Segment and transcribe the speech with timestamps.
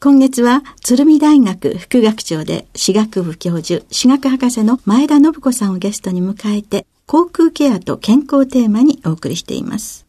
[0.00, 10.04] 今月は鶴見大学副学長で歯学部教授、歯学博士の前田信子さんをゲストに迎えて、航空ケアと健康テーマにお送りしています。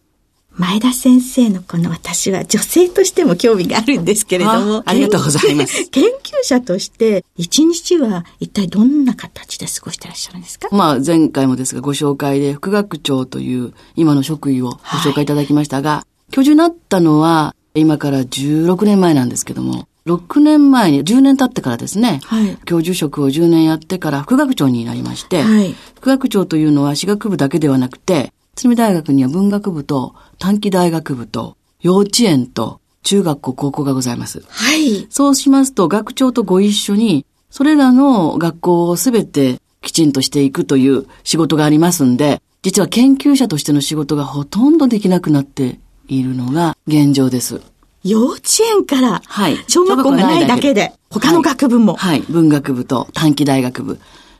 [0.52, 4.84] 前田先生のこの私は女性としても興味があるんですけれども。
[4.86, 5.86] ありがとうございます。
[5.90, 6.10] 研究
[6.44, 10.68] 者として一日は一体どんな形で過ごしてらっしゃるんですか？
[10.72, 34.44] まあ前回もですがご紹介で副学長という今の職位をご紹介いただきましたが、はい、教授になったのは今から16年前なんですけども、6年前に、10年経ってからですね、はい、教授職を10年やってから副学長になりまして、はい、副学長というのは私学部だけではなくて、鶴見大学には文学部と短期大学部と幼稚園と中学校、高校がございます。
[34.48, 35.08] はい。
[35.10, 47.62] そうしますと、学長とご一緒に、それらの学校をすべてきちんとしていくという仕事がありますんで、実は研究者としての仕事がほとんどできなくなっているのが現状です。
[48.04, 48.42] 幼稚
[48.78, 49.58] 園から、はい。
[49.68, 52.32] 小学校がないだけで、他の学部も、はい、はい。
[52.32, 54.00] 文学部と短期大学部。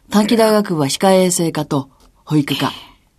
[0.10, 1.90] 短期大学部は歯科衛生科と
[2.24, 2.72] 保育科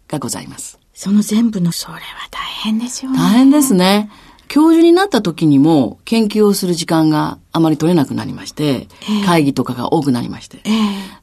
[0.08, 0.78] がございます。
[0.94, 2.00] その全部の、それは
[2.31, 3.19] 大変ですよね。
[3.19, 4.10] 大変ですね。
[4.48, 10.72] 教授になった時にも研究をする時間があまり取れなくなりまして、えー、会議とかが多くなりまして、えー、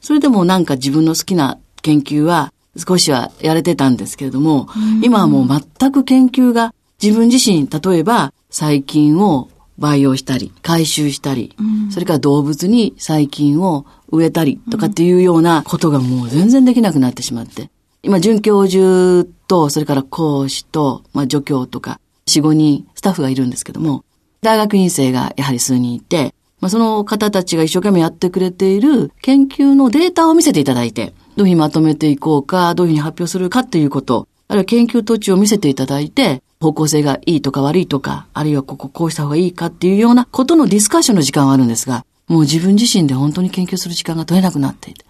[0.00, 4.68] それでもなんか自分の好きな研究は少しはやれてたんですけれども、
[5.02, 9.48] 今はもう全く研究が自分自身、例えば細菌を
[9.78, 17.70] 培養したり、回収したり、うん、それから動物に細菌を植えたりとかっていうようなことがもう全然できなくなってしまって。
[18.02, 24.04] 今、准教授と、それから講師と、まあ、助教とか、4、5人スタッフがいるんですけども、
[24.42, 45.04] 大学院生がやはり数人いて、まあ、その方たちが一生懸命やってくれている研究のデータを見せていただいて、どういうふうにまとめていこうか、どういうふうに発表するかっていうこと、あるいは研究途中を見せていただいて、方向性がいいとか悪いとか、あるいはこここうした方がいいかっていうようなことのディスカッションの時間はあるんですが、もう自分自身で本当に研究する時間が取れなくなっていて、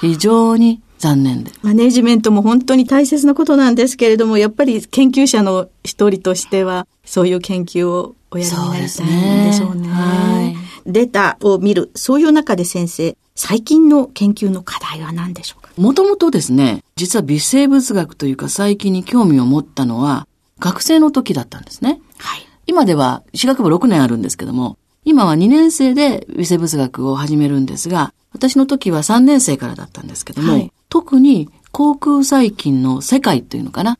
[0.00, 1.50] 非常に残念で。
[1.62, 9.80] マネジメントも本当に大切なことなんですけれども、やっぱり研究者の一人としては、そういう研究をおやりになりたいんでしょうね。
[9.80, 10.54] うねは
[10.86, 15.70] い、データを見る、そういう中で先生、最近の研究の課題は何でしょうか？
[15.76, 20.26] もともとですね、実は微生物学というか最近に興味を持ったのは、
[20.58, 22.00] 学生の時だったんですね。
[22.18, 22.46] はい。
[22.66, 33.98] 今では、私学部6年あるんですけども、今は2年生で微生物学を始めるんですが、私の時は3年生からだったんですけども、はい、特に航空細菌の世界というのかな、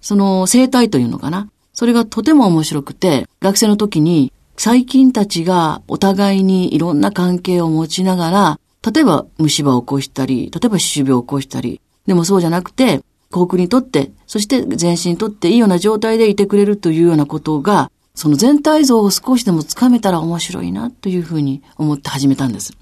[0.00, 8.60] その生態というのかな、それがとても面白くて、学生の時に細菌たちがお互いにいろんな関係を持ちながら、
[8.92, 22.74] 例えば虫歯を起こしたり、例えば歯周病を起こしたり、でもそうじゃなくて、航空にとって、そして全身にとっていいような状態でいてくれるというようなことが、その全体像を少しでもつかめたら面白いなというふうに思って始めたんです。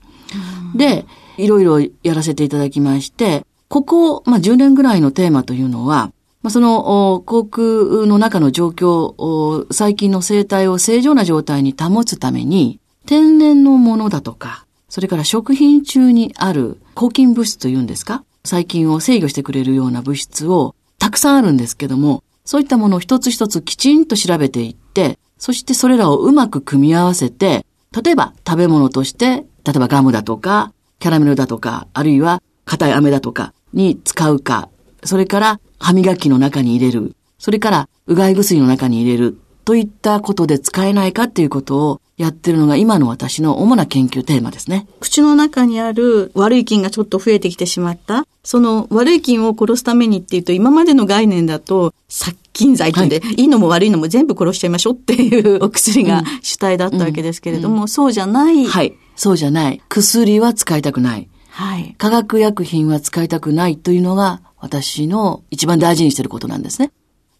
[0.75, 1.06] で、
[1.37, 6.12] いろいろやらせていただきまして、ここ、まあ、10年ぐらいのテーマというのは、
[6.43, 18.25] まあ、その、航空の中の状況、細菌の生態を正常な状態に保つために、天然のものだとか、それから食品中にある抗菌物質というんですか？
[18.44, 34.69] 細菌を制御してくれるような物質をたくさんあるんですけども、そういったものを一つ一つきちんと調べていって、そしてそれらをうまく組み合わせて、例えば食べ物として、例えばガムだとか、キャラメルだとか、あるいは硬い飴だとかに使うか、
[35.04, 44.87] それから歯磨きの中に入れる、それからうがい薬の中に入れるといったことで使えないかっていうことをやってるのが今の私の主な研究テーマですね。
[45.00, 48.26] 口の中にある悪い菌がちょっと増えてきてしまった。
[48.44, 58.66] その悪い菌を殺すためにっていうと、今までの概念だと、殺菌剤ってんで、はい、いいのも悪いのも全部殺しちゃいましょうっていうお薬が主体だったわけですけれども、うんうん、そうじゃない。
[58.66, 58.94] はい。
[59.16, 59.82] そうじゃない。
[59.88, 61.28] 薬は使いたくない。
[61.49, 61.94] はい。
[61.96, 66.93] 化学薬品は使いたくないというのが私の一番大事にしていることなんですね。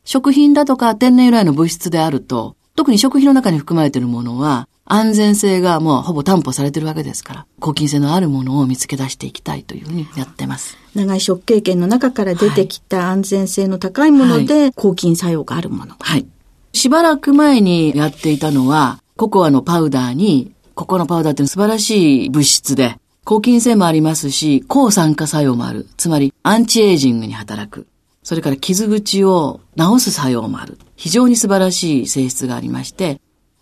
[0.05, 10.77] 食品だとか天然由来の物質であると、特に食品の中に含まれているものは、安全性がもうほぼ担保されているわけですから、抗菌性のあるものを見つけ出していきたいというふうにやってます。
[10.95, 15.95] 長い食経験の中から出てきた安全性の高いもので、抗菌作用があるもの。
[16.01, 16.27] はい。
[16.73, 25.87] しばらく前にやっていたのは、ココアのパウダーに、ココアのパウダーって素晴らしい物質で、抗菌性もありますし、抗酸化作用もある。
[25.97, 27.87] つまり、アンチエイジングに働く。
[28.23, 30.79] それから傷口を治す作用もある。
[30.97, 33.21] 非常に素晴らしい性質がありまして、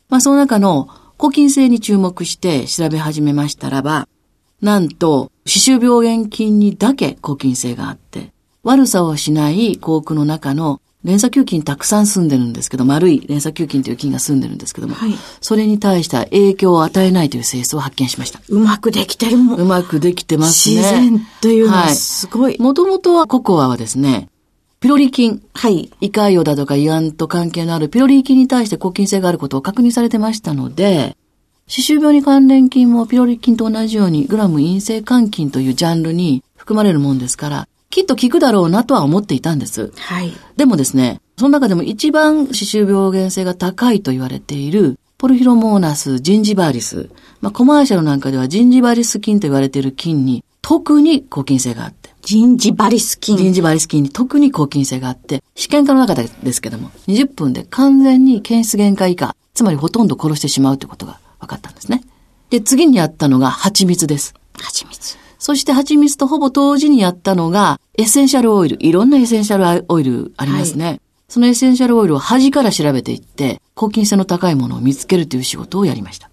[0.09, 0.89] まあその中の
[1.19, 4.09] 抗菌性に注目して調べ始めましたらば、
[4.63, 8.33] なんと、歯周病原菌にだけ抗菌性があって、
[8.63, 18.41] 悪さをしない口腔の中の連鎖球菌たくさん住んでるんですけど、丸い連鎖球菌という菌が住んでるんですけども、はい、それに対して影響を与えないという性質を発見しました。
[18.49, 19.61] うまくできてるもん。
[19.61, 20.77] うまくできてますね。
[20.77, 22.57] 自然というのはすごい。
[22.61, 24.29] もともとはココアはですね、
[24.81, 25.43] ピロリ菌。
[25.55, 25.91] はい。
[26.01, 31.17] 胃潰瘍だとか胃癌と関係のあるピロリ菌に対して抗菌性があることを確認されてましたので、
[31.67, 39.93] 歯周病に関連菌もピロリ菌と同じようにグラム陰性肝菌というジャンルに含まれるもんですから、きっと効くだろうなとは思っていたんです。
[39.97, 40.33] はい。
[40.57, 47.11] でもですね、その中でも一番歯周病原性が高いと言われているポルヒロモーナス、ジンジバーリス。
[47.41, 52.27] まあ、コマーシャルなんかではジンジバリス菌と言われている菌に特に抗菌性があって。
[52.27, 53.37] ジンジバリス菌。
[53.37, 62.03] ジンジバリス菌に特に抗菌性があって、試験管の中ですけども、20分で完全に検出限界以下、つまりほとんど殺してしまうということが分かったんですね。
[62.51, 64.35] で、次にやったのが蜂蜜です。
[64.59, 65.17] 蜂蜜。
[65.39, 68.77] そして蜂蜜とほぼ同時にやったのが、エッセンシャルオイル。
[68.81, 70.85] いろんなエッセンシャルオイルありますね。
[70.85, 76.31] はい、そのエッセンシャルオイルを端から調べていって、抗菌性の高いものを見つけるという仕事をやりました。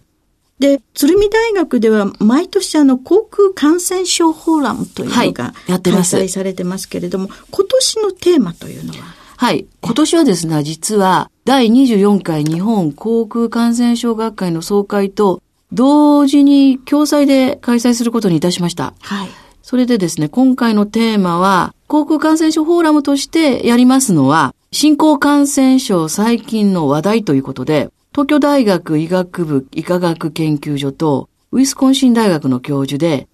[0.59, 8.99] で、鶴見大学では毎年あの航空感染症フォーラムというのが開催されてますけれども、はい、今年のテーマというのは？
[9.37, 9.65] はい。
[9.81, 15.41] 今年はですね、実は第24回日本航空感染症学会の総会と
[15.73, 18.93] 同時に共催で開催することにいたしました。
[19.01, 19.29] はい。
[19.61, 33.27] それでですね、今回のテーマは、航空感染症フォーラムとしてやりますのは、新興感染症最近の話題ということで、東京大学医学部医科学研究所と、ウィスコンシン大学の教授で、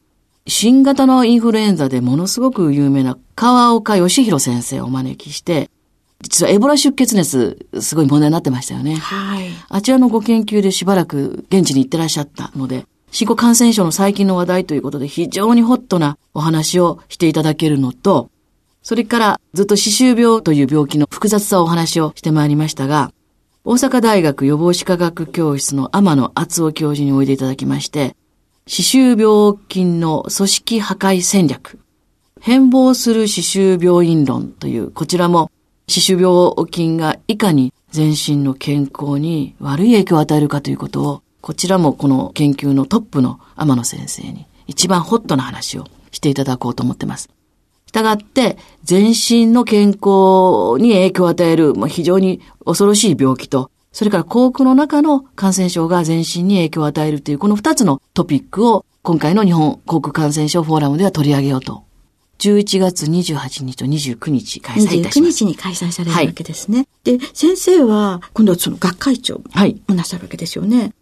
[0.47, 5.69] 新型のインフルエンザでものすごく有名な川岡義弘先生をお招きして、
[6.23, 8.95] 実はエボラ出血熱、すごい問題になってましたよね。
[8.95, 9.51] はい。
[9.69, 18.31] あちらのご研究でしばらく現地に行ってらっしゃったので、新興感染症の最近の話題ということで非常にホットなお話をしていただけるのと、
[18.81, 23.13] それからずっと歯周病という病気の複雑さをお話をしてまいりましたが、
[23.63, 28.15] 大阪大学予防歯科学教室の天野厚夫教授においでいただきまして、
[28.65, 31.77] 歯周病菌の組織破壊戦略、
[32.39, 35.51] 変貌する歯周病院論という、こちらも
[35.87, 47.29] 歯周病菌がいかに全身の健康に悪い影響を与えるかということを、こちらもこの研究のトップの天野先生に一番ホットな話をしていただこうと思っています。
[47.91, 61.83] したがって、全身の健康に影響を与える、まあ、非常に恐ろしい病気と、それから口腔の中の感染症が全身に影響を与えるという、この二つのトピックを、今回の日本口腔感染症フォーラムでは取り上げようと。
[62.39, 65.43] 11月28日と29日開催いたします。
[65.43, 66.77] 29日に開催されるわけですね。
[66.77, 69.41] はい、で、先生は、今度はその学会長
[69.87, 70.79] もなさるわけですよね。
[70.79, 70.93] はい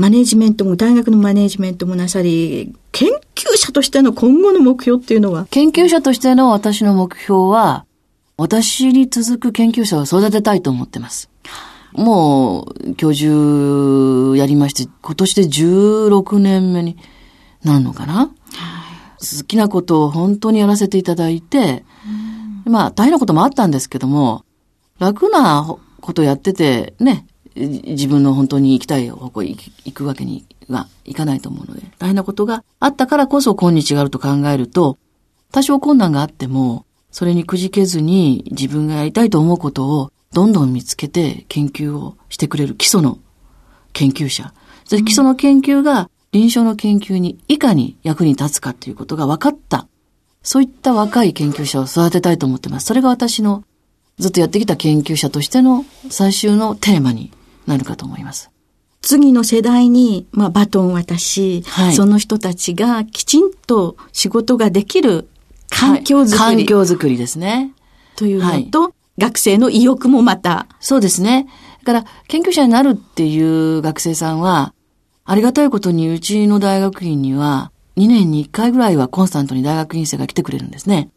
[0.00, 5.46] マネジメントも、大学のマネジメントもなさり、研究者としての今後の目標っていうのは？
[5.50, 7.84] 研究者としての私の目標は、
[8.38, 11.28] 私に続く研究者を育てたいと思ってます。
[11.92, 16.96] もう、教授やりまして、今年で16年目に
[17.62, 18.28] なるのかな、
[19.18, 21.84] 好きなことを本当にやらせていただいて、
[22.64, 24.46] まあ、大変なこともあったんですけども、
[24.98, 27.26] 楽なことやってて、ね、
[27.66, 34.98] 自分の本当に行きたい方向に行くわけにはいかないと思うので、大変なことがあったからこそ今日があると考えると、
[35.52, 43.18] 多少困難があっても、それにくじけずに自分がやりたいと思うことをどんどん見つけて研究をしてくれる基礎の
[43.92, 44.52] 研究者。
[44.84, 49.88] そして基礎の研究が臨床の研究にいかに役に立つかということが分かった。
[50.42, 52.86] そういった若い研究者を育てたいと思ってます。
[52.86, 53.64] それが私の
[54.18, 57.32] ずっとやってきた研究者としての最終のテーマに
[57.66, 58.50] なるかと思います。
[59.02, 65.28] 次の世代に、まあ、バトンを渡し、はい、その人たちがきちんと仕事ができる
[65.70, 66.38] 環境づくり。
[66.38, 67.72] はい、環境づくりですね。
[68.16, 70.66] というのと、はい、学生の意欲もまた。
[70.80, 71.46] そうですね。
[71.84, 74.74] だから、研究者になるっていう学生さんは、
[75.24, 81.10] ありがたいことにうちの大学院には、2年に1回ぐらいはコンスタントに大学院生が来てくれるんですね。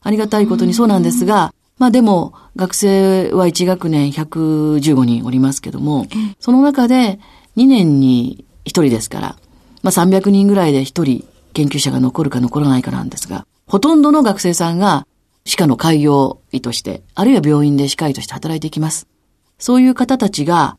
[0.00, 6.06] ありがたいことにそうなんですが、まあでも、学生は1学年115人おりますけども、
[6.40, 7.20] その中で
[7.56, 9.36] 2年に1人ですから、
[9.82, 15.06] まあ300人ぐらいで1人研究者が残るか残らないかなんですが、ほとんどの学生さんが
[15.44, 19.06] 歯科の開業医として、あるいは病院で歯科医として働いていきます。
[19.58, 20.76] そういう方たちが、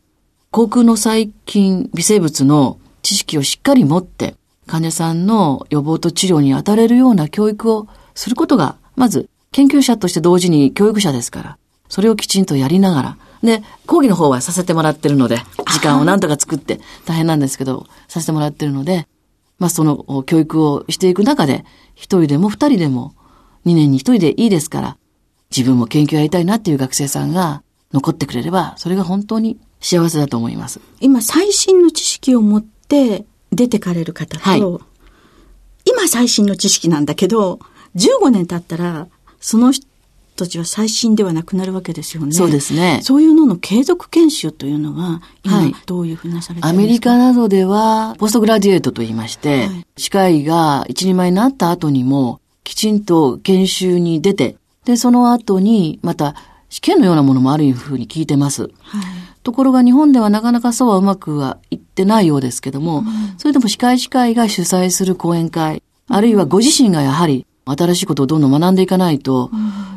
[0.50, 15.38] 航空の細菌、微生物の知識をしっかり持って、患者さんの予防と治療に当たれるような教育をすることが、まず研究者として同時に教育者ですから、それをきちんとやりながら、で、講義の方はさせてもらってるので、
[15.72, 19.08] 時間をなんとか作って大変なんですけど、させてもらってるので、
[19.58, 21.64] まあその教育をしていく中で、
[21.94, 23.14] 一人でも二人でも、
[23.64, 24.96] 二年に一人でいいですから、
[25.54, 30.80] 自分も研究やりたいなっていう学生さんが残ってくれれば、それが本当に幸せだと思います。
[31.00, 34.60] 今、最新の知識を持って出てかれる方と、はい、
[35.84, 37.58] 今最新の知識なんだけど、
[37.96, 39.08] 15年経ったら、
[39.40, 39.86] その人
[40.36, 42.32] たちは最新ではなくなるわけですよね。
[42.32, 43.00] そうですね。
[43.02, 56.34] そういうのの継続研修というのは、今どういうふうなされてるんですか、アメリカなどでは、ポストグラデュエートと言いまして、はい、歯科医が一人前になった後にも、きちんと研修に出て、で、その後に、また、
[56.68, 58.62] 試験のようなものもあるふうに聞いてます。
[58.62, 58.70] はい、
[59.42, 63.04] ところが日本ではなかなかそうはうまくはいってないようですけども、うん、
[63.38, 69.50] それでも歯科医師会が主催する講演会、あるいはご自身がやはり新しいことをどんどん学んでいかないと、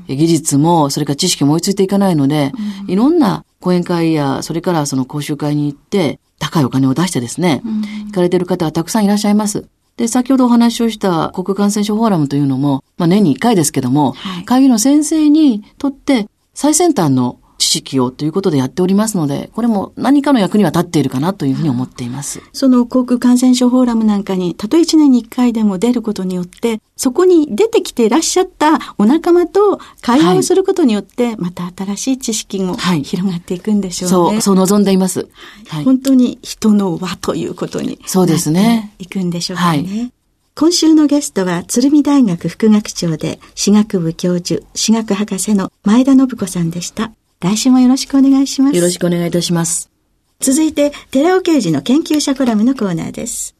[0.07, 2.51] うん、技術も、それから知識も追いついていかないので、
[2.85, 9.65] うん、いろんな講演会や、それからその講習会に行って、高いお金を出してですね、うん、行かれている方がたくさんいらっしゃいます。
[9.95, 17.42] で、先ほどお話をした国感染症フォーラムというのも、まあ年に1回ですけども、はい、会議の先生にとって最先端の知
[17.73, 22.41] 識をということでやっておりますので、これも何かの役には立っているかなというふうに思っています。
[22.53, 34.17] その航空感染症フォーラムなんかに、たとえ1年に1回でも出ることによって、そこに出てきていらっしゃったお仲間と会話をすることによって、また新しい知識も広がっていくんでしょうね。
[34.17, 35.27] はい、そう、そう望んでいます、
[35.67, 35.83] はい。
[35.83, 38.93] 本当に人の輪ということにそうですね。
[38.99, 40.11] いくんでしょうかね。
[40.55, 47.11] 今週のゲストは、鶴見大学副学長で、歯学部教授、歯学博士の前田信子さんでした。
[47.43, 48.75] 来週もよろしくお願いします。
[48.77, 49.91] よろしくお願いいたします。
[50.39, 53.53] 続いて、寺尾刑事の研究者コラムのコーナーです。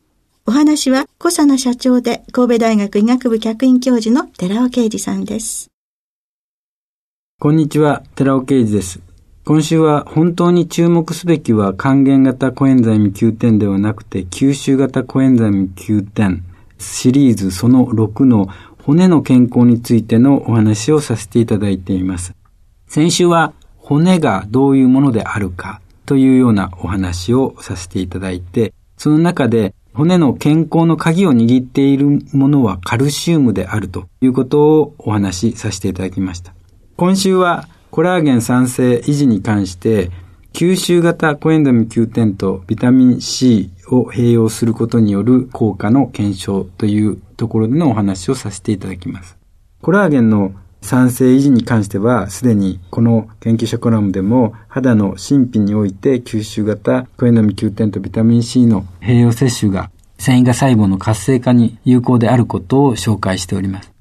[0.45, 5.69] お話は、小佐奈社長で神戸大学医学部客員教授の寺尾啓二さんです。
[7.41, 9.01] こんにちは、寺尾啓二です。
[9.43, 16.39] 今週は本当に注目すべきは還元型コエンザイム Q10 ではなくて吸収型コエンザイム Q10
[16.77, 18.47] シリーズその6の
[18.81, 22.33] 骨の健康についてのお話をさせていただいています。
[22.87, 36.53] 先週は骨がどういうものであるかというようなお話をさせていただいて、その中で骨の健康の鍵を握っているものはカルシウムであるということをお話しさせていただきました。
[36.95, 40.11] 今週はコラーゲン酸性維持に関して
[40.53, 49.37] 吸収型コエンザミ Q10 とビタミン C を併用することによる効果の検証というところでのお話をさせていただきます。
[49.81, 63.91] コラーゲンの酸性維持に関しては、すでにこの研究者コラムでも肌の神秘において吸収型コエノミ Q10 とビタミン C の併用摂取が繊維が細胞の活性化に有効であることを紹介しております。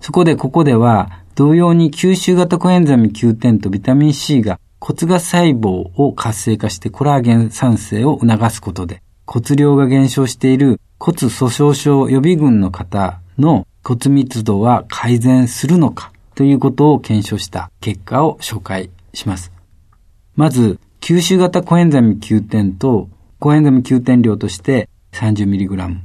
[0.00, 19.52] そこでここでは、同様に吸収型コエンザミ Q10 とビタミン C が骨芽細胞を活性化してコラーゲン酸性を促すことで、骨量が減少している骨粗鬆症予備軍の方の骨密度は改善するのかということを検証した結果を紹介します。
[20.36, 23.08] まず、吸収型コエンザミ Q10 と
[23.38, 25.96] コエンザミ Q10 量として 30mg、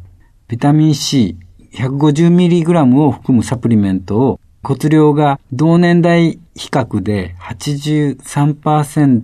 [0.48, 9.22] ビタミン C150mg を含むサプリメントを骨量が同年代比較で83%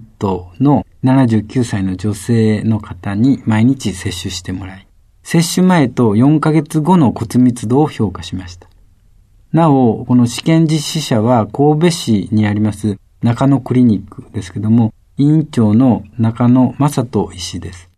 [0.61, 4.85] の79歳の女性の方に毎日摂取してもらい、
[5.31, 8.67] 接種前と4ヶ月後の骨密度を評価しました。
[9.53, 17.89] なお、この試験実施者は神戸市にあります中野クリニックですけども、委員長の中野正人医師です。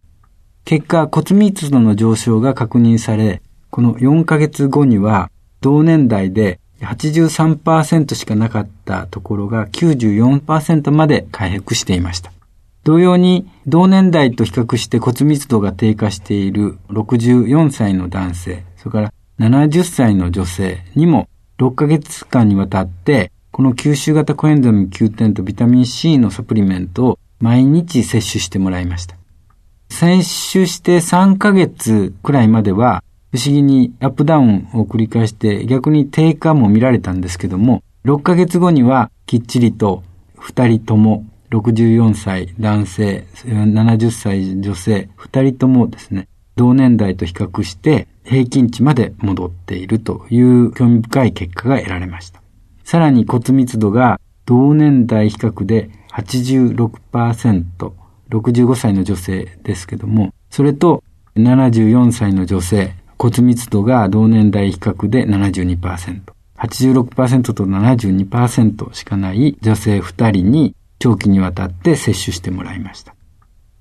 [0.64, 12.32] 結果骨密度の上昇が確認され、この4ヶ月後には同年代で83%しかなかったところが94%まで回復していました。
[12.84, 29.16] 同様に同年代と比較して骨密度が低下している64歳の男性、それから70歳の女性にも6ヶ月間にわたってこの吸収型コエンザミ Q10 とビタミン C のサプリメントを毎日摂取してもらいました。
[29.90, 40.04] 摂取して3ヶ月くらいまでは不思議にアップダウンを繰り返して逆に低下も見られたんですけども、6ヶ月後にはきっちりと
[40.38, 52.42] 2人とも64歳男性、70歳女性、2人ともですね、同年代と比較して平均値まで戻っているという興味深い結果が得られました。
[52.84, 57.92] さらに骨密度が同年代比較で86%、
[58.30, 61.04] 65歳の女性ですけども、それと
[61.36, 66.22] 74歳の女性、骨密度が同年代比較で72%、
[66.58, 73.16] 86%と72%しかない女性2人に長期にわたって摂取してもらいました。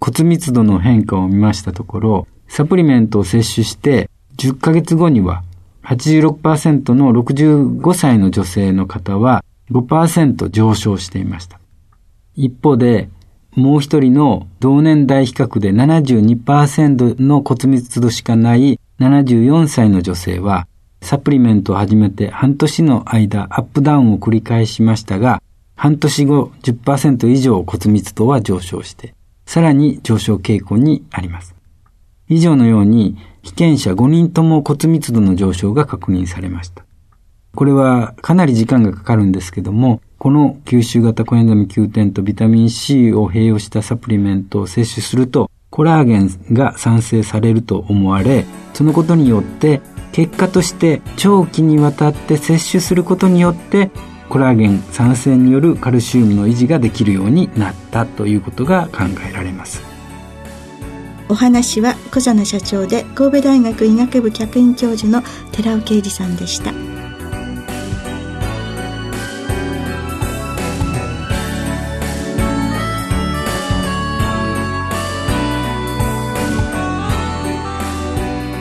[0.01, 5.43] 骨密度の変化を見ましたところ、サプリメントを摂取して10ヶ月後には
[5.85, 11.61] 86%の65歳の女性の方は5%上昇していました。
[12.35, 13.09] 一方で、
[13.55, 20.67] もう一人の同年代比較で72%の骨密度しかない74歳の女性は、
[21.03, 25.43] サプリメントを始めて半年の間アップダウンを繰り返しましたが、
[25.83, 31.57] 半年後10%以上骨密度は上昇して、さらに上昇傾向にあります。
[32.29, 36.85] 以上のように、被験者5人とも骨密度の上昇が確認されました。
[37.57, 49.81] これはかなり時間がかかるんですけども、この吸収型コエンザミ Q10 とビタミン C を併用したサプリメントを摂取すると、コラーゲンが産生されると思われ、そのことによって、
[50.13, 53.91] 結果として長期にわたって摂取することによって、
[54.33, 59.83] コラーゲン産生によるカルシウムの維持ができるようになったということが考えられます。
[61.29, 66.73] お話は小佐奈社長で神戸大学医学部客員教授の寺尾啓二さんでした。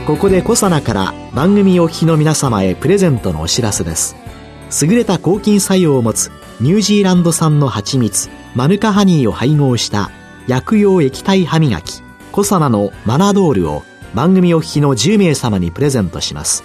[0.06, 4.21] ここでコサナから番組お聞きの皆様へプレゼントのお知らせです。
[4.82, 6.32] 優れた抗菌作用を持つ
[6.62, 10.12] ニュージーランド産の蜂蜜、マヌカハニーを配合した
[10.48, 16.64] 薬用液体歯磨き、コサナのマナドールを番組お聞きの10名様にプレゼントします。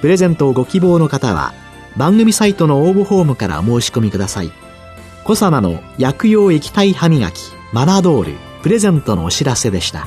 [0.00, 1.54] プレゼントをご希望の方は
[1.96, 4.52] 番組サイトの応募フォームからお申し込みください。
[5.24, 7.40] コサナの薬用液体歯磨き、
[7.72, 10.06] マナドール、プレゼントのお知らせでした。